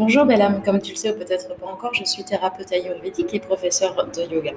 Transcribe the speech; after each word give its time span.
Bonjour 0.00 0.24
Bellam, 0.24 0.62
comme 0.62 0.80
tu 0.80 0.92
le 0.92 0.96
sais 0.96 1.10
ou 1.10 1.18
peut-être 1.18 1.54
pas 1.56 1.66
encore, 1.66 1.92
je 1.92 2.04
suis 2.04 2.24
thérapeute 2.24 2.72
ayurvédique 2.72 3.34
et 3.34 3.38
professeur 3.38 3.94
de 3.94 4.34
yoga. 4.34 4.52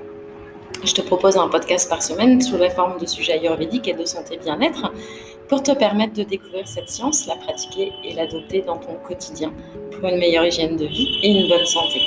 Je 0.85 0.93
te 0.93 1.01
propose 1.01 1.35
un 1.35 1.49
podcast 1.49 1.89
par 1.89 2.01
semaine 2.01 2.39
sous 2.39 2.55
la 2.55 2.69
forme 2.69 2.97
de 2.97 3.05
sujets 3.05 3.33
ayurvédiques 3.33 3.89
et 3.89 3.93
de 3.93 4.05
santé 4.05 4.37
bien-être 4.37 4.93
pour 5.49 5.61
te 5.61 5.73
permettre 5.73 6.13
de 6.13 6.23
découvrir 6.23 6.65
cette 6.65 6.87
science, 6.89 7.27
la 7.27 7.35
pratiquer 7.35 7.91
et 8.05 8.13
l'adopter 8.13 8.61
dans 8.61 8.77
ton 8.77 8.93
quotidien 9.05 9.51
pour 9.91 10.07
une 10.07 10.17
meilleure 10.17 10.45
hygiène 10.45 10.77
de 10.77 10.85
vie 10.85 11.19
et 11.23 11.31
une 11.31 11.49
bonne 11.49 11.65
santé. 11.65 11.99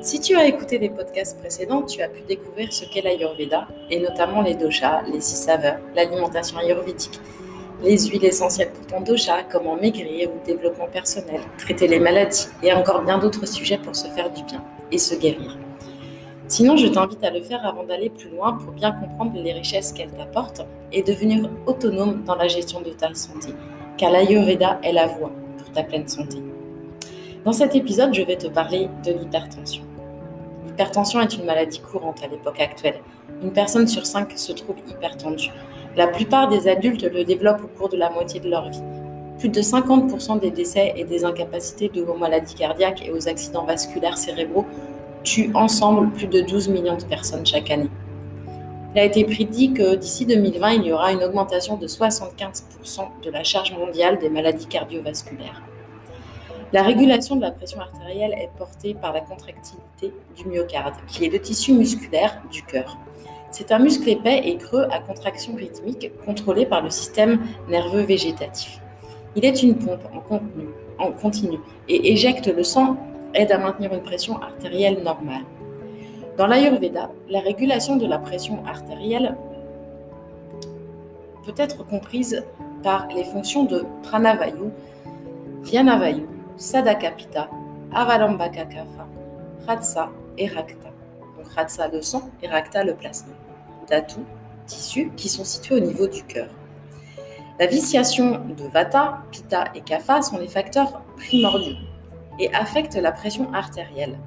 Si 0.00 0.20
tu 0.20 0.36
as 0.36 0.46
écouté 0.46 0.78
des 0.78 0.90
podcasts 0.90 1.40
précédents, 1.40 1.82
tu 1.82 2.02
as 2.02 2.08
pu 2.08 2.20
découvrir 2.20 2.72
ce 2.72 2.84
qu'est 2.84 3.02
l'Ayurveda 3.02 3.66
et 3.90 3.98
notamment 3.98 4.42
les 4.42 4.54
doshas, 4.54 5.02
les 5.12 5.20
six 5.20 5.42
saveurs, 5.42 5.80
l'alimentation 5.96 6.58
ayurvédique 6.58 7.18
les 7.82 7.98
huiles 8.08 8.24
essentielles 8.24 8.70
pour 8.70 8.86
ton 8.86 9.00
dosha, 9.00 9.42
comment 9.44 9.76
maigrir 9.76 10.30
ou 10.30 10.46
développement 10.46 10.88
personnel, 10.88 11.40
traiter 11.58 11.86
les 11.86 12.00
maladies 12.00 12.48
et 12.62 12.72
encore 12.72 13.02
bien 13.02 13.18
d'autres 13.18 13.46
sujets 13.46 13.78
pour 13.78 13.94
se 13.94 14.08
faire 14.08 14.30
du 14.30 14.42
bien 14.44 14.62
et 14.90 14.98
se 14.98 15.14
guérir. 15.14 15.56
Sinon, 16.48 16.76
je 16.76 16.86
t'invite 16.86 17.22
à 17.22 17.30
le 17.30 17.42
faire 17.42 17.64
avant 17.64 17.84
d'aller 17.84 18.08
plus 18.08 18.30
loin 18.30 18.54
pour 18.54 18.72
bien 18.72 18.90
comprendre 18.92 19.32
les 19.34 19.52
richesses 19.52 19.92
qu'elle 19.92 20.10
t'apporte 20.10 20.62
et 20.92 21.02
devenir 21.02 21.48
autonome 21.66 22.24
dans 22.24 22.36
la 22.36 22.48
gestion 22.48 22.80
de 22.80 22.90
ta 22.90 23.14
santé, 23.14 23.50
car 23.98 24.10
l'Ayurveda 24.10 24.80
est 24.82 24.92
la 24.92 25.06
voie 25.06 25.30
pour 25.58 25.70
ta 25.72 25.82
pleine 25.82 26.08
santé. 26.08 26.38
Dans 27.44 27.52
cet 27.52 27.76
épisode, 27.76 28.14
je 28.14 28.22
vais 28.22 28.36
te 28.36 28.46
parler 28.46 28.88
de 29.04 29.12
l'hypertension. 29.12 29.84
L'hypertension 30.66 31.20
est 31.20 31.34
une 31.34 31.44
maladie 31.44 31.80
courante 31.80 32.22
à 32.24 32.26
l'époque 32.26 32.60
actuelle. 32.60 33.00
Une 33.42 33.52
personne 33.52 33.86
sur 33.86 34.06
cinq 34.06 34.32
se 34.36 34.52
trouve 34.52 34.76
hypertendue. 34.88 35.50
La 35.98 36.06
plupart 36.06 36.46
des 36.46 36.68
adultes 36.68 37.02
le 37.02 37.24
développent 37.24 37.64
au 37.64 37.76
cours 37.76 37.88
de 37.88 37.96
la 37.96 38.08
moitié 38.08 38.38
de 38.38 38.48
leur 38.48 38.70
vie. 38.70 38.84
Plus 39.40 39.48
de 39.48 39.60
50% 39.60 40.38
des 40.38 40.52
décès 40.52 40.94
et 40.94 41.02
des 41.02 41.24
incapacités 41.24 41.88
de 41.88 42.04
aux 42.04 42.16
maladies 42.16 42.54
cardiaques 42.54 43.04
et 43.04 43.10
aux 43.10 43.28
accidents 43.28 43.64
vasculaires 43.64 44.16
cérébraux 44.16 44.64
tuent 45.24 45.50
ensemble 45.54 46.12
plus 46.12 46.28
de 46.28 46.40
12 46.42 46.68
millions 46.68 46.96
de 46.96 47.02
personnes 47.02 47.44
chaque 47.44 47.72
année. 47.72 47.90
Il 48.94 49.00
a 49.00 49.04
été 49.06 49.24
prédit 49.24 49.72
que 49.72 49.96
d'ici 49.96 50.24
2020, 50.24 50.70
il 50.74 50.86
y 50.86 50.92
aura 50.92 51.10
une 51.10 51.24
augmentation 51.24 51.76
de 51.76 51.88
75% 51.88 52.62
de 53.24 53.30
la 53.32 53.42
charge 53.42 53.72
mondiale 53.72 54.20
des 54.20 54.28
maladies 54.28 54.66
cardiovasculaires. 54.66 55.62
La 56.72 56.84
régulation 56.84 57.34
de 57.34 57.40
la 57.40 57.50
pression 57.50 57.80
artérielle 57.80 58.34
est 58.34 58.50
portée 58.56 58.94
par 58.94 59.12
la 59.12 59.20
contractilité 59.20 60.14
du 60.36 60.46
myocarde, 60.46 60.94
qui 61.08 61.24
est 61.24 61.28
le 61.28 61.40
tissu 61.40 61.72
musculaire 61.72 62.40
du 62.52 62.62
cœur. 62.62 62.96
C'est 63.50 63.72
un 63.72 63.78
muscle 63.78 64.08
épais 64.08 64.42
et 64.44 64.56
creux 64.56 64.86
à 64.90 65.00
contraction 65.00 65.54
rythmique 65.54 66.10
contrôlé 66.24 66.66
par 66.66 66.82
le 66.82 66.90
système 66.90 67.40
nerveux 67.68 68.02
végétatif. 68.02 68.80
Il 69.36 69.44
est 69.44 69.62
une 69.62 69.76
pompe 69.76 70.02
en, 70.98 71.12
continu 71.12 71.58
et 71.88 72.12
éjecte 72.12 72.46
le 72.46 72.62
sang, 72.62 72.96
aide 73.34 73.52
à 73.52 73.58
maintenir 73.58 73.92
une 73.92 74.02
pression 74.02 74.40
artérielle 74.42 75.02
normale. 75.02 75.42
Dans 76.36 76.46
l'Ayurveda, 76.46 77.10
la 77.28 77.40
régulation 77.40 77.96
de 77.96 78.06
la 78.06 78.18
pression 78.18 78.64
artérielle 78.66 79.36
peut 81.44 81.54
être 81.56 81.86
comprise 81.86 82.44
par 82.82 83.08
les 83.08 83.24
fonctions 83.24 83.64
de 83.64 83.84
Pranavayu, 84.02 84.70
Vyanavayu, 85.62 86.26
Sadakapita, 86.56 87.48
Avalambaka 87.92 88.64
Kapha, 88.66 89.06
Ratsa 89.66 90.10
et 90.36 90.46
Rakta. 90.46 90.97
Donc 91.38 91.48
Ratsa 91.54 91.88
le 91.88 92.02
sang 92.02 92.30
et 92.42 92.48
Rakta 92.48 92.82
le 92.82 92.94
plasma 92.94 93.32
d'atouts, 93.88 94.24
tissus 94.66 95.12
qui 95.16 95.28
sont 95.28 95.44
situés 95.44 95.76
au 95.76 95.80
niveau 95.80 96.08
du 96.08 96.24
cœur. 96.24 96.48
La 97.60 97.66
viciation 97.66 98.40
de 98.56 98.64
Vata, 98.72 99.22
Pitta 99.30 99.64
et 99.74 99.80
Kapha 99.80 100.20
sont 100.20 100.38
les 100.38 100.48
facteurs 100.48 101.00
primordiaux 101.16 101.76
et 102.38 102.52
affectent 102.54 102.96
la 102.96 103.12
pression 103.12 103.52
artérielle. 103.54 104.18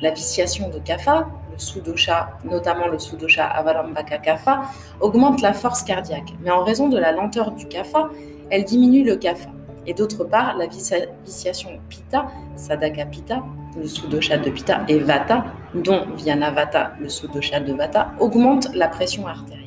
La 0.00 0.10
viciation 0.10 0.68
de 0.70 0.78
Kapha, 0.78 1.28
le 1.50 1.58
sous-dosha, 1.58 2.38
notamment 2.44 2.88
le 2.88 2.98
sous-dosha 2.98 3.44
Avalambaka 3.44 4.18
Kapha, 4.18 4.62
augmente 5.00 5.42
la 5.42 5.52
force 5.52 5.82
cardiaque, 5.82 6.32
mais 6.40 6.50
en 6.50 6.64
raison 6.64 6.88
de 6.88 6.98
la 6.98 7.12
lenteur 7.12 7.52
du 7.52 7.66
Kapha, 7.66 8.08
elle 8.50 8.64
diminue 8.64 9.04
le 9.04 9.16
Kapha. 9.16 9.50
Et 9.86 9.94
d'autre 9.94 10.24
part, 10.24 10.56
la 10.56 10.66
viciation 10.66 11.80
Pitta, 11.88 12.26
Sadaka 12.56 13.04
Pitta, 13.06 13.42
le 13.76 13.86
sous-dosha 13.86 14.38
de 14.38 14.50
Pitta, 14.50 14.84
et 14.88 14.98
Vata, 14.98 15.44
dont 15.74 16.04
Vata, 16.16 16.92
le 17.00 17.08
sous-dosha 17.08 17.60
de 17.60 17.72
Vata, 17.72 18.12
augmente 18.20 18.68
la 18.74 18.88
pression 18.88 19.26
artérielle. 19.26 19.62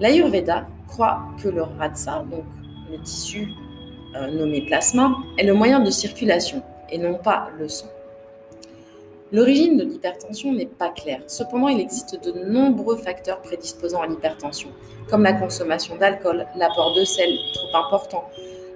L'Ayurveda 0.00 0.66
croit 0.88 1.22
que 1.42 1.48
le 1.48 1.62
Ratsa, 1.62 2.24
donc 2.30 2.44
le 2.90 2.98
tissu 3.02 3.48
euh, 4.16 4.30
nommé 4.30 4.62
plasma, 4.62 5.16
est 5.38 5.44
le 5.44 5.54
moyen 5.54 5.80
de 5.80 5.90
circulation 5.90 6.62
et 6.90 6.98
non 6.98 7.14
pas 7.14 7.48
le 7.58 7.68
sang. 7.68 7.86
L'origine 9.32 9.78
de 9.78 9.84
l'hypertension 9.84 10.52
n'est 10.52 10.66
pas 10.66 10.90
claire. 10.90 11.22
Cependant, 11.26 11.68
il 11.68 11.80
existe 11.80 12.22
de 12.22 12.32
nombreux 12.50 12.98
facteurs 12.98 13.40
prédisposant 13.40 14.02
à 14.02 14.06
l'hypertension, 14.06 14.68
comme 15.08 15.22
la 15.22 15.32
consommation 15.32 15.96
d'alcool, 15.96 16.46
l'apport 16.56 16.94
de 16.94 17.04
sel 17.04 17.30
trop 17.54 17.78
important, 17.78 18.24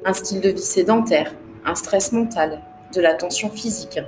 un 0.06 0.14
style 0.14 0.40
de 0.40 0.48
vie 0.48 0.58
sédentaire, 0.58 1.34
un 1.66 1.74
stress 1.74 2.12
mental, 2.12 2.62
de 2.94 3.00
la 3.00 3.14
tension 3.14 3.50
physique, 3.50 4.00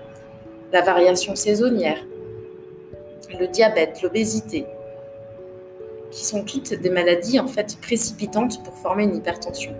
la 0.72 0.82
variation 0.82 1.34
saisonnière, 1.34 1.98
le 3.38 3.46
diabète, 3.46 4.02
l'obésité, 4.02 4.66
qui 6.10 6.24
sont 6.24 6.42
toutes 6.44 6.74
des 6.74 6.90
maladies 6.90 7.38
en 7.38 7.46
fait 7.46 7.76
précipitantes 7.80 8.62
pour 8.64 8.74
former 8.74 9.04
une 9.04 9.16
hypertension. 9.16 9.74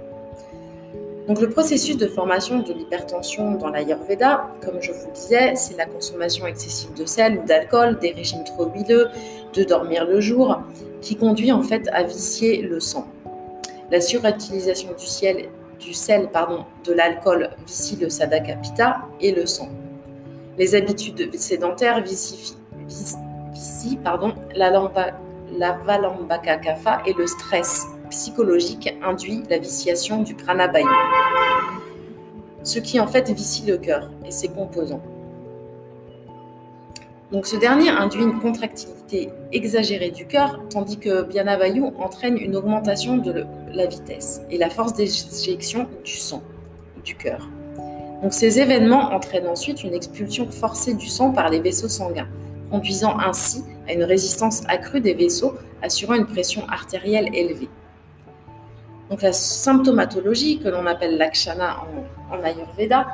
Donc 1.26 1.42
le 1.42 1.50
processus 1.50 1.98
de 1.98 2.06
formation 2.06 2.60
de 2.60 2.72
l'hypertension 2.72 3.52
dans 3.52 3.68
l'Ayurveda, 3.68 4.48
comme 4.64 4.80
je 4.80 4.92
vous 4.92 5.08
le 5.08 5.12
disais, 5.12 5.56
c'est 5.56 5.76
la 5.76 5.84
consommation 5.84 6.46
excessive 6.46 6.94
de 6.94 7.04
sel 7.04 7.38
ou 7.38 7.46
d'alcool, 7.46 7.98
des 7.98 8.12
régimes 8.12 8.44
trop 8.44 8.66
huileux, 8.70 9.08
de 9.52 9.62
dormir 9.62 10.06
le 10.06 10.20
jour, 10.20 10.62
qui 11.02 11.16
conduit 11.16 11.52
en 11.52 11.62
fait 11.62 11.86
à 11.92 12.02
vicier 12.02 12.62
le 12.62 12.80
sang. 12.80 13.06
La 13.90 14.00
surutilisation 14.00 14.88
du 14.98 15.04
ciel 15.04 15.50
du 15.78 15.92
sel, 15.92 16.28
pardon, 16.30 16.64
de 16.84 16.92
l'alcool 16.92 17.50
vicie 17.66 17.96
le 17.96 18.10
sadaka 18.10 18.54
pitta 18.56 18.98
et 19.20 19.32
le 19.32 19.46
sang. 19.46 19.68
Les 20.56 20.74
habitudes 20.74 21.34
sédentaires 21.36 22.02
vicifient, 22.02 22.56
pardon, 24.02 24.34
la, 24.54 24.70
la 25.56 25.72
valambaka 25.72 26.56
kapha 26.56 27.02
et 27.06 27.12
le 27.12 27.26
stress 27.26 27.86
psychologique 28.10 28.94
induit 29.02 29.42
la 29.50 29.58
viciation 29.58 30.22
du 30.22 30.34
pranabaya, 30.34 30.86
ce 32.62 32.78
qui 32.78 32.98
en 32.98 33.06
fait 33.06 33.30
vicie 33.30 33.66
le 33.66 33.76
cœur 33.78 34.10
et 34.24 34.30
ses 34.30 34.48
composants. 34.48 35.02
Ce 37.30 37.56
dernier 37.56 37.90
induit 37.90 38.22
une 38.22 38.40
contractilité 38.40 39.30
exagérée 39.52 40.10
du 40.10 40.26
cœur, 40.26 40.60
tandis 40.70 40.98
que 40.98 41.22
Bianavayu 41.22 41.84
entraîne 41.98 42.38
une 42.38 42.56
augmentation 42.56 43.18
de 43.18 43.44
la 43.70 43.84
vitesse 43.84 44.40
et 44.50 44.56
la 44.56 44.70
force 44.70 44.94
d'éjection 44.94 45.86
du 46.04 46.12
sang 46.12 46.42
du 47.04 47.14
cœur. 47.14 47.46
Donc 48.22 48.32
ces 48.32 48.58
événements 48.58 49.12
entraînent 49.12 49.46
ensuite 49.46 49.84
une 49.84 49.92
expulsion 49.92 50.50
forcée 50.50 50.94
du 50.94 51.06
sang 51.06 51.30
par 51.30 51.50
les 51.50 51.60
vaisseaux 51.60 51.88
sanguins, 51.88 52.28
conduisant 52.70 53.18
ainsi 53.18 53.62
à 53.86 53.92
une 53.92 54.04
résistance 54.04 54.62
accrue 54.66 55.02
des 55.02 55.12
vaisseaux, 55.12 55.54
assurant 55.82 56.14
une 56.14 56.26
pression 56.26 56.66
artérielle 56.68 57.28
élevée. 57.34 57.68
Donc 59.10 59.20
la 59.20 59.34
symptomatologie 59.34 60.60
que 60.60 60.68
l'on 60.68 60.86
appelle 60.86 61.18
l'akshana 61.18 61.76
en 62.30 62.42
Ayurveda 62.42 63.06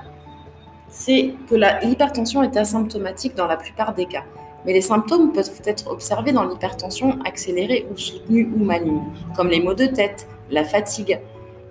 c'est 0.95 1.35
que 1.49 1.57
l'hypertension 1.85 2.45
est 2.45 2.57
asymptomatique 2.57 3.35
dans 3.35 3.49
la 3.49 3.57
plupart 3.57 3.95
des 3.95 4.07
cas. 4.07 4.23
Mais 4.65 4.73
les 4.73 4.81
symptômes 4.81 5.33
peuvent 5.33 5.61
être 5.65 5.91
observés 5.91 6.31
dans 6.31 6.45
l'hypertension 6.45 7.19
accélérée 7.25 7.85
ou 7.93 7.99
soutenue 7.99 8.49
ou 8.55 8.65
maligne, 8.65 9.03
comme 9.37 9.49
les 9.49 9.61
maux 9.61 9.75
de 9.75 9.87
tête, 9.87 10.29
la 10.51 10.63
fatigue, 10.63 11.19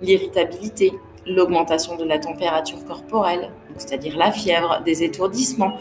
l'irritabilité, 0.02 0.92
l'augmentation 1.26 1.96
de 1.96 2.04
la 2.04 2.18
température 2.18 2.84
corporelle, 2.84 3.50
c'est-à-dire 3.78 4.18
la 4.18 4.30
fièvre, 4.30 4.82
des 4.84 5.02
étourdissements, 5.02 5.72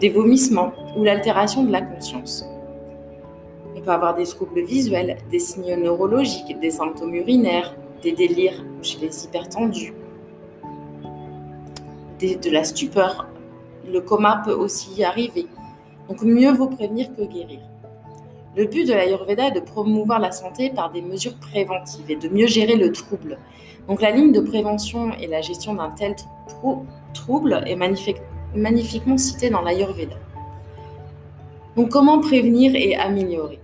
des 0.00 0.08
vomissements 0.08 0.72
ou 0.96 1.04
l'altération 1.04 1.64
de 1.64 1.72
la 1.72 1.82
conscience. 1.82 2.46
On 3.76 3.80
peut 3.82 3.90
avoir 3.90 4.14
des 4.14 4.24
troubles 4.24 4.62
visuels, 4.62 5.18
des 5.30 5.38
signes 5.38 5.76
neurologiques, 5.76 6.58
des 6.60 6.70
symptômes 6.70 7.14
urinaires, 7.14 7.76
des 8.02 8.12
délires 8.12 8.64
chez 8.80 8.98
les 9.00 9.24
hypertendus, 9.24 9.92
de 12.20 12.50
la 12.50 12.64
stupeur. 12.64 13.26
Le 13.86 14.00
coma 14.00 14.42
peut 14.44 14.52
aussi 14.52 14.94
y 14.94 15.04
arriver. 15.04 15.46
Donc 16.08 16.22
mieux 16.22 16.52
vaut 16.52 16.68
prévenir 16.68 17.14
que 17.14 17.22
guérir. 17.22 17.60
Le 18.56 18.64
but 18.64 18.88
de 18.88 18.94
l'Ayurveda 18.94 19.48
est 19.48 19.52
de 19.52 19.60
promouvoir 19.60 20.18
la 20.18 20.32
santé 20.32 20.70
par 20.70 20.90
des 20.90 21.02
mesures 21.02 21.36
préventives 21.36 22.10
et 22.10 22.16
de 22.16 22.28
mieux 22.28 22.46
gérer 22.46 22.76
le 22.76 22.90
trouble. 22.90 23.38
Donc 23.86 24.00
la 24.00 24.10
ligne 24.10 24.32
de 24.32 24.40
prévention 24.40 25.12
et 25.20 25.26
la 25.26 25.42
gestion 25.42 25.74
d'un 25.74 25.90
tel 25.90 26.16
trouble 27.12 27.62
est 27.66 27.76
magnifiquement 28.54 29.18
citée 29.18 29.50
dans 29.50 29.60
l'Ayurveda. 29.60 30.16
Donc 31.76 31.90
comment 31.90 32.20
prévenir 32.20 32.74
et 32.74 32.96
améliorer? 32.96 33.60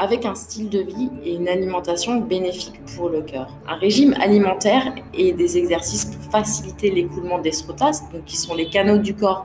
Avec 0.00 0.24
un 0.24 0.34
style 0.34 0.70
de 0.70 0.80
vie 0.80 1.10
et 1.22 1.34
une 1.34 1.46
alimentation 1.46 2.20
bénéfique 2.20 2.80
pour 2.96 3.10
le 3.10 3.20
cœur. 3.20 3.48
Un 3.68 3.76
régime 3.76 4.14
alimentaire 4.14 4.94
et 5.12 5.32
des 5.32 5.58
exercices 5.58 6.06
pour 6.06 6.22
faciliter 6.32 6.90
l'écoulement 6.90 7.38
des 7.38 7.52
srotas, 7.52 8.04
qui 8.24 8.38
sont 8.38 8.54
les 8.54 8.70
canaux 8.70 8.96
du 8.96 9.14
corps 9.14 9.44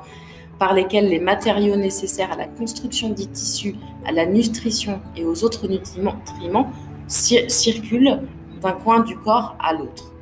par 0.57 0.74
lesquels 0.74 1.10
les 1.10 1.19
matériaux 1.19 1.75
nécessaires 1.75 2.31
à 2.31 2.38
la 2.38 2.46
construction 2.46 3.10
des 3.10 3.25
tissus, 3.25 3.75
à 4.07 4.13
la 4.13 4.25
nutrition 4.25 5.02
et 5.18 5.25
aux 5.25 5.44
autres 5.44 5.68
nutriments 5.68 6.16
circulent 7.07 8.22
d'un 8.62 8.72
coin 8.72 9.02
du 9.02 9.18
corps 9.18 9.57
à 9.62 9.74
l'autre. 9.74 10.13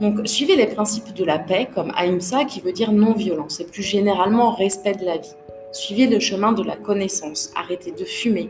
Donc, 0.00 0.26
suivez 0.26 0.56
les 0.56 0.66
principes 0.66 1.12
de 1.12 1.24
la 1.24 1.38
paix 1.38 1.68
comme 1.74 1.92
Ahimsa 1.94 2.46
qui 2.46 2.62
veut 2.62 2.72
dire 2.72 2.90
non-violence 2.90 3.60
et 3.60 3.64
plus 3.64 3.82
généralement 3.82 4.50
respect 4.50 4.94
de 4.94 5.04
la 5.04 5.18
vie. 5.18 5.34
Suivez 5.74 6.06
le 6.06 6.20
chemin 6.20 6.52
de 6.52 6.62
la 6.62 6.76
connaissance, 6.76 7.50
arrêtez 7.56 7.90
de 7.90 8.04
fumer. 8.04 8.48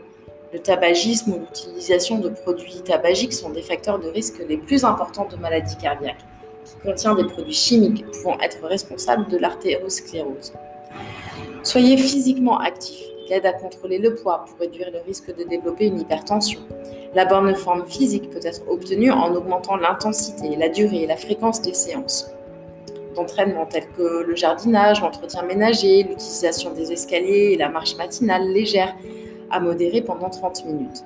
Le 0.53 0.59
tabagisme 0.59 1.33
ou 1.33 1.39
l'utilisation 1.39 2.19
de 2.19 2.29
produits 2.29 2.83
tabagiques 2.85 3.33
sont 3.33 3.49
des 3.49 3.63
facteurs 3.63 3.97
de 3.97 4.07
risque 4.07 4.43
les 4.47 4.57
plus 4.57 4.83
importants 4.83 5.27
de 5.27 5.35
maladies 5.35 5.75
cardiaques 5.75 6.23
qui 6.63 6.75
contient 6.83 7.15
des 7.15 7.23
produits 7.23 7.51
chimiques 7.51 8.05
pouvant 8.11 8.37
être 8.41 8.63
responsables 8.67 9.27
de 9.27 9.37
l'artérosclérose. 9.37 10.53
Soyez 11.63 11.97
physiquement 11.97 12.59
actif. 12.59 13.01
Il 13.25 13.33
aide 13.33 13.47
à 13.47 13.53
contrôler 13.53 13.97
le 13.97 14.13
poids 14.13 14.45
pour 14.47 14.59
réduire 14.59 14.91
le 14.91 14.99
risque 14.99 15.35
de 15.35 15.45
développer 15.45 15.87
une 15.87 15.99
hypertension. 15.99 16.59
La 17.15 17.25
bonne 17.25 17.55
forme 17.55 17.87
physique 17.87 18.29
peut 18.29 18.39
être 18.43 18.61
obtenue 18.69 19.09
en 19.09 19.33
augmentant 19.33 19.77
l'intensité, 19.77 20.55
la 20.55 20.69
durée 20.69 21.01
et 21.01 21.07
la 21.07 21.17
fréquence 21.17 21.59
des 21.63 21.73
séances 21.73 22.29
d'entraînement 23.15 23.65
telles 23.65 23.87
que 23.97 24.23
le 24.23 24.35
jardinage, 24.35 25.01
l'entretien 25.01 25.43
ménager, 25.43 26.03
l'utilisation 26.03 26.73
des 26.73 26.91
escaliers 26.91 27.53
et 27.53 27.57
la 27.57 27.69
marche 27.69 27.95
matinale 27.95 28.47
légère 28.51 28.95
à 29.49 29.59
modérer 29.59 30.01
pendant 30.01 30.29
30 30.29 30.65
minutes. 30.65 31.03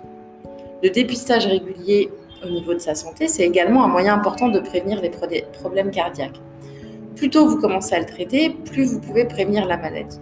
Le 0.83 0.89
dépistage 0.89 1.45
régulier 1.45 2.09
au 2.44 2.50
niveau 2.50 2.73
de 2.73 2.79
sa 2.79 2.95
santé, 2.95 3.27
c'est 3.27 3.44
également 3.44 3.83
un 3.83 3.88
moyen 3.88 4.13
important 4.13 4.47
de 4.47 4.59
prévenir 4.59 5.01
les 5.01 5.11
problèmes 5.53 5.91
cardiaques. 5.91 6.39
Plus 7.15 7.29
tôt 7.29 7.47
vous 7.47 7.59
commencez 7.59 7.95
à 7.95 8.00
le 8.00 8.06
traiter, 8.06 8.50
plus 8.50 8.85
vous 8.85 9.01
pouvez 9.01 9.25
prévenir 9.25 9.65
la 9.65 9.77
maladie. 9.77 10.19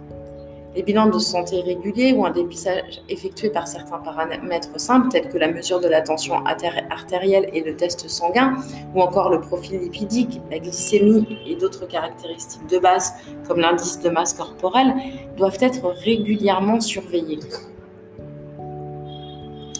Les 0.78 0.84
bilans 0.84 1.08
de 1.08 1.18
santé 1.18 1.60
réguliers 1.60 2.12
ou 2.12 2.24
un 2.24 2.30
dépistage 2.30 3.02
effectué 3.08 3.50
par 3.50 3.66
certains 3.66 3.98
paramètres 3.98 4.78
simples, 4.78 5.08
tels 5.08 5.28
que 5.28 5.36
la 5.36 5.50
mesure 5.50 5.80
de 5.80 5.88
la 5.88 6.02
tension 6.02 6.36
artérielle 6.46 7.50
et 7.52 7.62
le 7.62 7.74
test 7.74 8.08
sanguin, 8.08 8.54
ou 8.94 9.02
encore 9.02 9.28
le 9.28 9.40
profil 9.40 9.80
lipidique, 9.80 10.40
la 10.52 10.60
glycémie 10.60 11.26
et 11.48 11.56
d'autres 11.56 11.88
caractéristiques 11.88 12.68
de 12.68 12.78
base, 12.78 13.12
comme 13.48 13.58
l'indice 13.58 13.98
de 13.98 14.08
masse 14.08 14.34
corporelle, 14.34 14.94
doivent 15.36 15.58
être 15.60 15.84
régulièrement 16.04 16.80
surveillés 16.80 17.40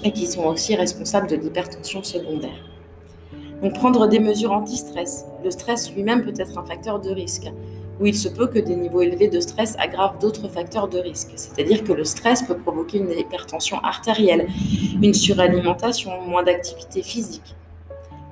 et 0.02 0.10
qui 0.10 0.26
sont 0.26 0.46
aussi 0.46 0.74
responsables 0.74 1.28
de 1.28 1.36
l'hypertension 1.36 2.02
secondaire. 2.02 2.68
Donc 3.62 3.74
prendre 3.74 4.08
des 4.08 4.18
mesures 4.18 4.50
anti-stress. 4.50 5.26
Le 5.44 5.52
stress 5.52 5.94
lui-même 5.94 6.24
peut 6.24 6.34
être 6.36 6.58
un 6.58 6.64
facteur 6.64 6.98
de 6.98 7.10
risque, 7.10 7.52
où 8.00 8.06
il 8.06 8.14
se 8.14 8.28
peut 8.28 8.46
que 8.46 8.58
des 8.58 8.76
niveaux 8.76 9.02
élevés 9.02 9.28
de 9.28 9.40
stress 9.40 9.76
aggravent 9.78 10.18
d'autres 10.18 10.48
facteurs 10.48 10.88
de 10.88 10.98
risque. 10.98 11.32
C'est-à-dire 11.36 11.84
que 11.84 11.92
le 11.92 12.04
stress 12.04 12.42
peut 12.42 12.56
provoquer 12.56 12.98
une 12.98 13.10
hypertension 13.10 13.78
artérielle, 13.82 14.48
une 15.02 15.14
suralimentation, 15.14 16.20
moins 16.22 16.42
d'activité 16.42 17.02
physique. 17.02 17.54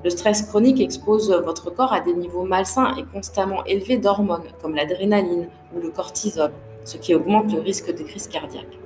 Le 0.05 0.11
stress 0.11 0.43
chronique 0.43 0.81
expose 0.81 1.33
votre 1.45 1.71
corps 1.71 1.93
à 1.93 2.01
des 2.01 2.15
niveaux 2.15 2.45
malsains 2.45 2.95
et 2.97 3.05
constamment 3.05 3.65
élevés 3.65 3.99
d'hormones, 3.99 4.49
comme 4.63 4.75
l'adrénaline 4.75 5.49
ou 5.75 5.81
le 5.81 5.91
cortisol, 5.91 6.53
ce 6.85 6.97
qui 6.97 7.15
augmente 7.15 7.53
le 7.53 7.61
risque 7.61 7.93
de 7.93 8.05
crise 8.05 8.29
cardiaque. 8.29 8.79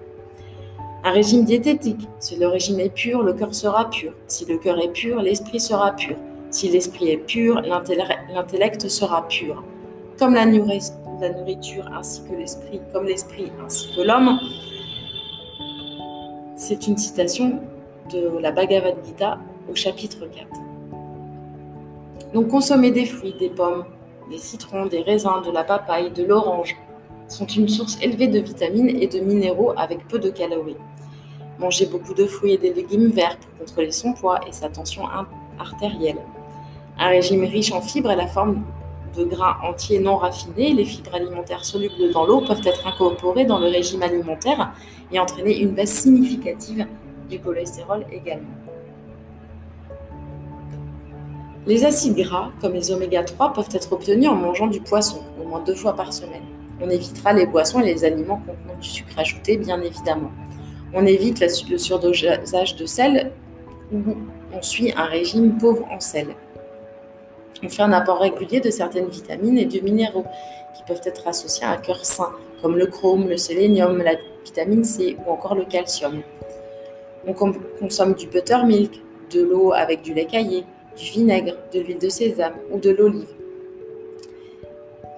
Un 1.02 1.12
régime 1.12 1.44
diététique. 1.44 2.08
Si 2.18 2.36
le 2.36 2.46
régime 2.46 2.78
est 2.80 2.94
pur, 2.94 3.22
le 3.22 3.32
cœur 3.32 3.54
sera 3.54 3.88
pur. 3.88 4.12
Si 4.26 4.44
le 4.44 4.58
cœur 4.58 4.78
est 4.78 4.92
pur, 4.92 5.20
l'esprit 5.20 5.60
sera 5.60 5.92
pur. 5.92 6.16
Si 6.50 6.68
l'esprit 6.68 7.10
est 7.10 7.16
pur, 7.16 7.60
l'intellect 7.62 8.88
sera 8.88 9.26
pur. 9.26 9.62
Comme 10.20 10.34
la 10.34 10.44
nourriture 10.44 11.88
ainsi 11.96 12.22
que 12.24 12.34
l'esprit, 12.34 12.78
comme 12.92 13.06
l'esprit 13.06 13.50
ainsi 13.64 13.88
que 13.96 14.02
l'homme. 14.02 14.38
C'est 16.56 16.86
une 16.86 16.98
citation 16.98 17.58
de 18.12 18.38
la 18.38 18.52
Bhagavad 18.52 18.96
Gita 19.02 19.38
au 19.70 19.74
chapitre 19.74 20.26
4. 20.26 20.46
Donc 22.34 22.48
consommer 22.48 22.90
des 22.90 23.06
fruits, 23.06 23.34
des 23.38 23.48
pommes, 23.48 23.86
des 24.30 24.36
citrons, 24.36 24.84
des 24.84 25.00
raisins, 25.00 25.40
de 25.42 25.50
la 25.50 25.64
papaye, 25.64 26.10
de 26.10 26.22
l'orange, 26.22 26.76
sont 27.26 27.46
une 27.46 27.68
source 27.68 27.96
élevée 28.02 28.28
de 28.28 28.40
vitamines 28.40 28.90
et 28.90 29.06
de 29.06 29.20
minéraux 29.20 29.72
avec 29.74 30.06
peu 30.06 30.18
de 30.18 30.28
calories. 30.28 30.76
Manger 31.58 31.86
beaucoup 31.86 32.12
de 32.12 32.26
fruits 32.26 32.52
et 32.52 32.58
des 32.58 32.74
légumes 32.74 33.08
verts 33.08 33.38
pour 33.38 33.60
contrôler 33.60 33.90
son 33.90 34.12
poids 34.12 34.40
et 34.46 34.52
sa 34.52 34.68
tension 34.68 35.04
artérielle. 35.58 36.20
Un 36.98 37.08
régime 37.08 37.44
riche 37.44 37.72
en 37.72 37.80
fibres 37.80 38.10
et 38.10 38.16
la 38.16 38.26
forme 38.26 38.62
de 39.16 39.24
grains 39.24 39.56
entiers 39.62 39.98
non 39.98 40.16
raffinés, 40.16 40.72
les 40.72 40.84
fibres 40.84 41.14
alimentaires 41.14 41.64
solubles 41.64 42.12
dans 42.12 42.26
l'eau 42.26 42.40
peuvent 42.40 42.62
être 42.64 42.86
incorporées 42.86 43.44
dans 43.44 43.58
le 43.58 43.66
régime 43.66 44.02
alimentaire 44.02 44.72
et 45.12 45.18
entraîner 45.18 45.58
une 45.58 45.70
baisse 45.70 45.92
significative 46.02 46.86
du 47.28 47.38
cholestérol 47.40 48.04
également. 48.12 48.48
Les 51.66 51.84
acides 51.84 52.16
gras, 52.16 52.50
comme 52.60 52.72
les 52.72 52.90
oméga 52.90 53.22
3, 53.22 53.52
peuvent 53.52 53.68
être 53.72 53.92
obtenus 53.92 54.28
en 54.28 54.34
mangeant 54.34 54.66
du 54.66 54.80
poisson, 54.80 55.20
au 55.40 55.46
moins 55.46 55.60
deux 55.60 55.74
fois 55.74 55.94
par 55.94 56.12
semaine. 56.12 56.42
On 56.80 56.88
évitera 56.88 57.32
les 57.32 57.46
boissons 57.46 57.80
et 57.80 57.86
les 57.86 58.04
aliments 58.04 58.38
contenant 58.38 58.78
du 58.80 58.88
sucre 58.88 59.18
ajouté, 59.18 59.58
bien 59.58 59.80
évidemment. 59.82 60.30
On 60.94 61.04
évite 61.04 61.40
le 61.40 61.78
surdosage 61.78 62.76
de 62.76 62.86
sel 62.86 63.32
ou 63.92 63.98
on 64.52 64.62
suit 64.62 64.92
un 64.96 65.04
régime 65.04 65.58
pauvre 65.58 65.86
en 65.90 66.00
sel. 66.00 66.28
On 67.62 67.68
fait 67.68 67.82
un 67.82 67.92
apport 67.92 68.20
régulier 68.20 68.60
de 68.60 68.70
certaines 68.70 69.08
vitamines 69.08 69.58
et 69.58 69.66
de 69.66 69.80
minéraux 69.80 70.24
qui 70.74 70.82
peuvent 70.84 71.02
être 71.04 71.28
associés 71.28 71.64
à 71.64 71.72
un 71.72 71.76
cœur 71.76 72.04
sain, 72.04 72.30
comme 72.62 72.76
le 72.76 72.86
chrome, 72.86 73.28
le 73.28 73.36
sélénium, 73.36 73.98
la 73.98 74.14
vitamine 74.44 74.84
C 74.84 75.16
ou 75.26 75.30
encore 75.30 75.54
le 75.54 75.64
calcium. 75.64 76.22
On 77.26 77.34
consomme 77.34 78.14
du 78.14 78.26
buttermilk, 78.26 79.02
de 79.32 79.42
l'eau 79.42 79.72
avec 79.72 80.02
du 80.02 80.14
lait 80.14 80.24
caillé, 80.24 80.64
du 80.96 81.04
vinaigre, 81.04 81.54
de 81.72 81.80
l'huile 81.80 81.98
de 81.98 82.08
sésame 82.08 82.54
ou 82.70 82.78
de 82.78 82.90
l'olive. 82.90 83.28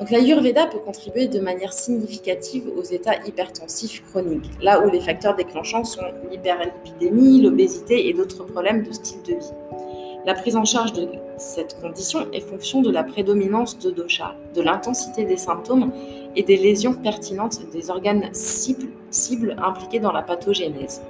Donc 0.00 0.10
l'Ayurveda 0.10 0.66
peut 0.66 0.80
contribuer 0.80 1.28
de 1.28 1.38
manière 1.38 1.72
significative 1.72 2.68
aux 2.76 2.82
états 2.82 3.24
hypertensifs 3.24 4.02
chroniques, 4.10 4.50
là 4.60 4.84
où 4.84 4.90
les 4.90 5.00
facteurs 5.00 5.36
déclenchants 5.36 5.84
sont 5.84 6.02
l'hyperlipidémie, 6.28 7.40
l'obésité 7.40 8.08
et 8.08 8.12
d'autres 8.12 8.42
problèmes 8.42 8.82
de 8.82 8.90
style 8.90 9.22
de 9.22 9.34
vie. 9.34 9.52
La 10.24 10.34
prise 10.34 10.54
en 10.54 10.64
charge 10.64 10.92
de 10.92 11.08
cette 11.36 11.80
condition 11.80 12.30
est 12.32 12.40
fonction 12.40 12.80
de 12.80 12.92
la 12.92 13.02
prédominance 13.02 13.76
de 13.80 13.90
dosha, 13.90 14.36
de 14.54 14.62
l'intensité 14.62 15.24
des 15.24 15.36
symptômes 15.36 15.90
et 16.36 16.44
des 16.44 16.56
lésions 16.56 16.94
pertinentes 16.94 17.58
des 17.72 17.90
organes 17.90 18.28
cibles, 18.32 19.56
impliqués 19.60 19.98
dans 19.98 20.12
la 20.12 20.22
pathogénèse. 20.22 21.02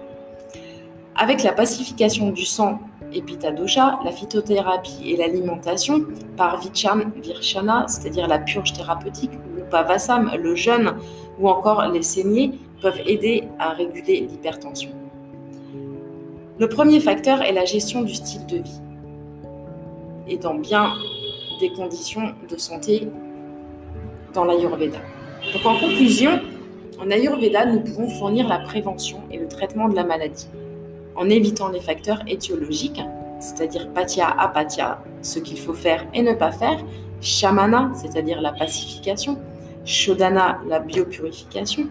Avec 1.14 1.42
la 1.42 1.52
pacification 1.52 2.30
du 2.30 2.46
sang 2.46 2.78
Epitadosha, 3.12 4.00
la 4.02 4.12
phytothérapie 4.12 5.10
et 5.10 5.16
l'alimentation 5.18 6.06
par 6.38 6.58
Vichan 6.58 7.00
Virchana, 7.22 7.84
c'est-à-dire 7.88 8.26
la 8.26 8.38
purge 8.38 8.72
thérapeutique, 8.72 9.32
ou 9.58 9.62
Pavasam, 9.70 10.30
le 10.40 10.54
jeûne, 10.54 10.94
ou 11.38 11.50
encore 11.50 11.86
les 11.88 12.02
saignées, 12.02 12.52
peuvent 12.80 13.02
aider 13.04 13.44
à 13.58 13.72
réguler 13.74 14.26
l'hypertension. 14.26 14.90
Le 16.58 16.66
premier 16.66 16.98
facteur 16.98 17.42
est 17.42 17.52
la 17.52 17.66
gestion 17.66 18.00
du 18.00 18.14
style 18.14 18.46
de 18.46 18.56
vie 18.56 18.80
et 20.32 20.38
dans 20.38 20.54
bien 20.54 20.94
des 21.60 21.70
conditions 21.70 22.34
de 22.50 22.56
santé 22.56 23.06
dans 24.32 24.44
l'Ayurveda. 24.44 24.98
Donc 25.52 25.66
en 25.66 25.78
conclusion, 25.78 26.40
en 26.98 27.10
Ayurveda, 27.10 27.66
nous 27.66 27.80
pouvons 27.80 28.08
fournir 28.08 28.48
la 28.48 28.58
prévention 28.58 29.20
et 29.30 29.36
le 29.36 29.46
traitement 29.46 29.88
de 29.88 29.94
la 29.94 30.04
maladie 30.04 30.48
en 31.14 31.28
évitant 31.28 31.68
les 31.68 31.80
facteurs 31.80 32.22
étiologiques, 32.26 33.02
c'est-à-dire 33.40 33.90
pathia, 33.90 34.28
apathia, 34.38 35.02
ce 35.20 35.38
qu'il 35.38 35.58
faut 35.58 35.74
faire 35.74 36.06
et 36.14 36.22
ne 36.22 36.32
pas 36.32 36.52
faire, 36.52 36.78
shamana, 37.20 37.90
c'est-à-dire 37.94 38.40
la 38.40 38.52
pacification, 38.52 39.38
shodana, 39.84 40.60
la 40.66 40.78
biopurification, 40.78 41.88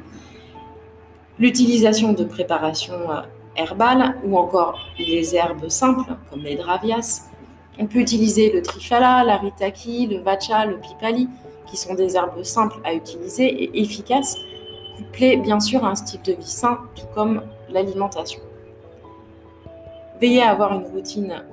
l'utilisation 1.37 2.13
de 2.13 2.23
préparations 2.23 3.11
euh, 3.11 3.21
herbales 3.55 4.15
ou 4.25 4.37
encore 4.37 4.79
les 4.97 5.35
herbes 5.35 5.69
simples 5.69 6.15
comme 6.29 6.41
les 6.41 6.55
dravias. 6.55 7.30
On 7.79 7.87
peut 7.87 7.99
utiliser 7.99 8.51
le 8.51 8.61
trifala, 8.61 9.23
la 9.23 9.37
ritaki, 9.37 10.07
le 10.07 10.19
vacha, 10.19 10.65
le 10.65 10.77
pipali, 10.77 11.29
qui 11.65 11.77
sont 11.77 11.93
des 11.93 12.15
herbes 12.15 12.43
simples 12.43 12.79
à 12.83 12.93
utiliser 12.93 13.45
et 13.45 13.81
efficaces, 13.81 14.37
couplées 14.97 15.37
bien 15.37 15.59
sûr 15.59 15.85
à 15.85 15.89
un 15.89 15.95
style 15.95 16.21
de 16.21 16.33
vie 16.33 16.43
sain, 16.43 16.79
tout 16.95 17.07
comme 17.15 17.41
l'alimentation. 17.69 18.41
Veillez 20.19 20.43
à 20.43 20.51
avoir 20.51 20.73
une 20.73 20.85
routine 20.85 21.43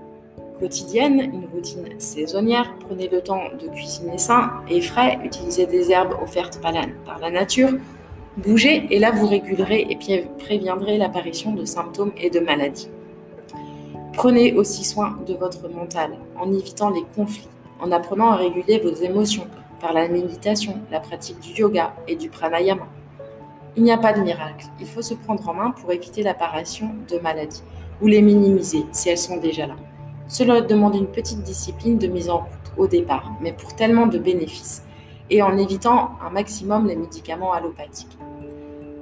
quotidienne, 0.58 1.20
une 1.20 1.46
routine 1.52 1.98
saisonnière. 1.98 2.74
Prenez 2.80 3.08
le 3.08 3.22
temps 3.22 3.44
de 3.58 3.68
cuisiner 3.68 4.18
sain 4.18 4.50
et 4.68 4.80
frais. 4.80 5.18
Utilisez 5.24 5.66
des 5.66 5.90
herbes 5.90 6.14
offertes 6.22 6.60
par 6.60 6.72
la, 6.72 7.30
nature. 7.30 7.70
Bougez 8.36 8.86
et 8.90 8.98
là 8.98 9.10
vous 9.10 9.26
régulerez 9.26 9.86
et 9.88 10.24
préviendrez 10.38 10.98
l'apparition 10.98 11.54
de 11.54 11.64
symptômes 11.64 12.12
et 12.18 12.30
de 12.30 12.40
maladies. 12.40 12.88
Prenez 14.18 14.52
aussi 14.54 14.82
soin 14.82 15.16
de 15.28 15.34
votre 15.34 15.68
mental 15.68 16.10
en 16.36 16.52
évitant 16.52 16.90
les 16.90 17.04
conflits, 17.14 17.46
en 17.80 17.92
apprenant 17.92 18.32
à 18.32 18.34
réguler 18.34 18.80
vos 18.80 18.92
émotions 18.92 19.46
par 19.80 19.92
la 19.92 20.08
méditation, 20.08 20.80
la 20.90 20.98
pratique 20.98 21.38
du 21.38 21.52
yoga 21.52 21.94
et 22.08 22.16
du 22.16 22.28
pranayama. 22.28 22.88
Il 23.76 23.84
n'y 23.84 23.92
a 23.92 23.96
pas 23.96 24.12
de 24.12 24.20
miracle, 24.20 24.66
il 24.80 24.88
faut 24.88 25.02
se 25.02 25.14
prendre 25.14 25.48
en 25.48 25.54
main 25.54 25.70
pour 25.70 25.92
éviter 25.92 26.24
l'apparition 26.24 26.90
de 27.08 27.20
maladies 27.20 27.62
ou 28.02 28.08
les 28.08 28.20
minimiser 28.20 28.86
si 28.90 29.08
elles 29.08 29.18
sont 29.18 29.36
déjà 29.36 29.68
là. 29.68 29.76
Cela 30.26 30.62
demande 30.62 30.96
une 30.96 31.06
petite 31.06 31.44
discipline 31.44 31.96
de 31.96 32.08
mise 32.08 32.28
en 32.28 32.38
route 32.38 32.72
au 32.76 32.88
départ, 32.88 33.30
mais 33.40 33.52
pour 33.52 33.76
tellement 33.76 34.08
de 34.08 34.18
bénéfices, 34.18 34.82
et 35.30 35.42
en 35.42 35.56
évitant 35.56 36.10
un 36.26 36.30
maximum 36.30 36.88
les 36.88 36.96
médicaments 36.96 37.52
allopathiques. 37.52 38.18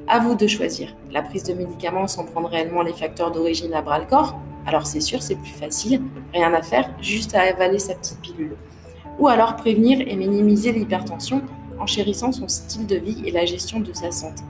À 0.08 0.18
vous 0.18 0.34
de 0.34 0.46
choisir. 0.46 0.94
La 1.10 1.22
prise 1.22 1.44
de 1.44 1.54
médicaments 1.54 2.06
sans 2.06 2.26
prendre 2.26 2.50
réellement 2.50 2.82
les 2.82 2.92
facteurs 2.92 3.32
d'origine 3.32 3.72
à 3.72 3.80
bras 3.80 3.98
le 3.98 4.04
corps, 4.04 4.38
alors 4.66 4.86
c'est 4.86 5.00
sûr, 5.00 5.22
c'est 5.22 5.36
plus 5.36 5.52
facile, 5.52 6.02
rien 6.34 6.52
à 6.52 6.60
faire, 6.60 6.90
juste 7.00 7.34
à 7.34 7.42
avaler 7.42 7.78
sa 7.78 7.94
petite 7.94 8.20
pilule. 8.20 8.56
Ou 9.18 9.28
alors 9.28 9.56
prévenir 9.56 10.00
et 10.00 10.16
minimiser 10.16 10.72
l'hypertension 10.72 11.40
en 11.78 11.86
chérissant 11.86 12.32
son 12.32 12.48
style 12.48 12.86
de 12.86 12.96
vie 12.96 13.22
et 13.24 13.30
la 13.30 13.44
gestion 13.44 13.80
de 13.80 13.92
sa 13.92 14.10
santé. 14.10 14.42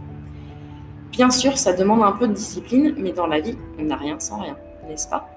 Bien 1.13 1.31
sûr, 1.31 1.59
ça 1.59 1.73
demande 1.73 2.03
un 2.03 2.13
peu 2.13 2.29
de 2.29 2.33
discipline, 2.33 2.95
mais 2.97 3.13
dans 3.13 3.27
la 3.27 3.41
vie, 3.41 3.57
on 3.79 3.85
n'a 3.85 3.97
rien 3.97 4.19
sans 4.19 4.41
rien, 4.41 4.57
n'est-ce 4.89 5.09
pas? 5.09 5.29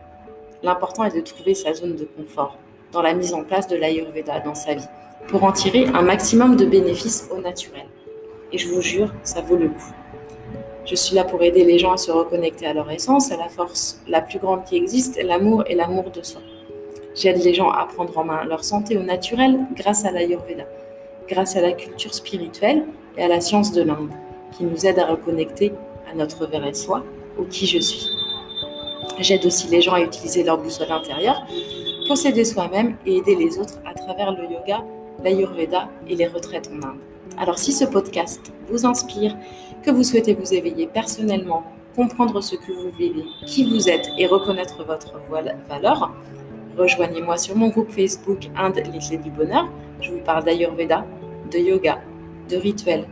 L'important 0.63 1.03
est 1.03 1.15
de 1.15 1.21
trouver 1.21 1.53
sa 1.55 1.73
zone 1.73 1.95
de 1.95 2.05
confort 2.05 2.57
dans 2.91 3.01
la 3.01 3.13
mise 3.13 3.33
en 3.33 3.43
place 3.43 3.67
de 3.67 3.75
l'Ayurveda 3.75 4.39
dans 4.39 4.55
sa 4.55 4.73
vie, 4.73 4.87
pour 5.27 5.43
en 5.43 5.51
tirer 5.51 5.87
un 5.93 6.01
maximum 6.01 6.55
de 6.55 6.65
bénéfices 6.65 7.29
au 7.31 7.39
naturel. 7.41 7.85
Et 8.51 8.57
je 8.57 8.67
vous 8.67 8.81
jure, 8.81 9.13
ça 9.23 9.41
vaut 9.41 9.57
le 9.57 9.69
coup. 9.69 9.93
Je 10.89 10.95
suis 10.95 11.13
là 11.13 11.23
pour 11.23 11.43
aider 11.43 11.65
les 11.65 11.77
gens 11.77 11.91
à 11.91 11.97
se 11.97 12.11
reconnecter 12.11 12.65
à 12.65 12.73
leur 12.73 12.89
essence, 12.89 13.31
à 13.31 13.37
la 13.37 13.47
force 13.47 14.01
la 14.07 14.21
plus 14.21 14.39
grande 14.39 14.63
qui 14.65 14.75
existe, 14.75 15.21
l'amour 15.23 15.63
et 15.67 15.75
l'amour 15.75 16.09
de 16.09 16.23
soi. 16.23 16.41
J'aide 17.13 17.43
les 17.43 17.53
gens 17.53 17.69
à 17.69 17.85
prendre 17.85 18.17
en 18.17 18.23
main 18.23 18.43
leur 18.45 18.63
santé 18.63 18.97
au 18.97 19.03
naturel 19.03 19.67
grâce 19.75 20.03
à 20.03 20.11
l'Ayurveda, 20.11 20.63
grâce 21.27 21.55
à 21.55 21.61
la 21.61 21.73
culture 21.73 22.11
spirituelle 22.11 22.85
et 23.17 23.23
à 23.23 23.27
la 23.27 23.39
science 23.39 23.71
de 23.71 23.83
l'Inde, 23.83 24.09
qui 24.57 24.63
nous 24.63 24.87
aide 24.87 24.97
à 24.97 25.05
reconnecter 25.05 25.73
à 26.11 26.15
notre 26.15 26.47
vrai 26.47 26.73
soi, 26.73 27.03
au 27.37 27.43
qui 27.43 27.67
je 27.67 27.77
suis. 27.77 28.09
J'aide 29.19 29.45
aussi 29.45 29.67
les 29.67 29.81
gens 29.81 29.93
à 29.93 30.01
utiliser 30.01 30.41
leur 30.43 30.57
boussole 30.57 30.91
intérieure, 30.91 31.45
posséder 32.07 32.45
soi-même 32.45 32.95
et 33.05 33.17
aider 33.17 33.35
les 33.35 33.59
autres 33.59 33.77
à 33.85 33.93
travers 33.93 34.31
le 34.31 34.45
yoga, 34.45 34.83
l'Ayurveda 35.23 35.87
et 36.07 36.15
les 36.15 36.25
retraites 36.25 36.71
en 36.73 36.81
Inde. 36.81 37.18
Alors 37.39 37.57
si 37.57 37.71
ce 37.71 37.85
podcast 37.85 38.51
vous 38.69 38.85
inspire, 38.85 39.33
que 39.81 39.91
vous 39.91 40.03
souhaitez 40.03 40.33
vous 40.33 40.53
éveiller 40.53 40.87
personnellement, 40.87 41.63
comprendre 41.95 42.41
ce 42.41 42.57
que 42.57 42.73
vous 42.73 42.89
vivez, 42.97 43.23
qui 43.45 43.63
vous 43.63 43.87
êtes 43.87 44.09
et 44.17 44.27
reconnaître 44.27 44.83
votre 44.83 45.13
valeur, 45.69 46.13
rejoignez-moi 46.77 47.37
sur 47.37 47.55
mon 47.55 47.69
groupe 47.69 47.91
Facebook 47.91 48.49
Inde, 48.57 48.83
les 48.91 48.99
clés 48.99 49.17
du 49.17 49.31
bonheur. 49.31 49.69
Je 50.01 50.11
vous 50.11 50.19
parle 50.19 50.43
d'Ayurveda, 50.43 51.05
de 51.49 51.59
yoga, 51.59 51.99
de 52.49 52.57
rituels, 52.57 53.07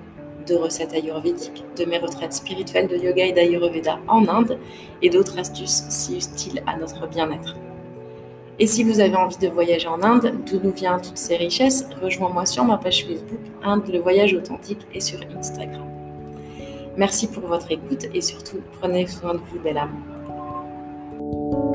de 0.45 0.55
recettes 0.55 0.93
ayurvédiques, 0.93 1.63
de 1.77 1.85
mes 1.85 1.97
retraites 1.97 2.33
spirituelles 2.33 2.89
de 2.89 2.97
yoga 2.97 3.25
et 3.25 3.31
d'Ayurveda 3.31 3.99
en 4.09 4.27
Inde 4.27 4.59
et 5.01 5.09
d'autres 5.09 5.39
astuces 5.39 5.85
si 5.87 6.17
utiles 6.17 6.61
à 6.67 6.75
notre 6.75 7.07
bien-être. 7.07 7.55
Et 8.59 8.65
si 8.65 8.83
vous 8.83 8.99
avez 8.99 9.15
envie 9.15 9.37
de 9.37 9.49
voyager 9.49 9.87
en 9.87 10.01
Inde, 10.01 10.33
d'où 10.45 10.59
nous 10.63 10.71
viennent 10.71 10.99
toutes 10.99 11.17
ces 11.17 11.35
richesses, 11.35 11.87
rejoins-moi 12.01 12.45
sur 12.47 12.63
ma 12.63 12.77
page 12.77 13.05
Facebook 13.05 13.39
Inde 13.63 13.87
le 13.87 13.99
voyage 13.99 14.33
authentique 14.33 14.81
et 14.95 14.99
sur 14.99 15.19
Instagram. 15.37 15.85
Merci 16.97 17.27
pour 17.27 17.43
votre 17.45 17.71
écoute 17.71 18.07
et 18.11 18.21
surtout 18.21 18.57
prenez 18.79 19.05
soin 19.05 19.35
de 19.35 19.39
vous, 19.51 19.59
belle 19.59 19.77
âme. 19.77 21.66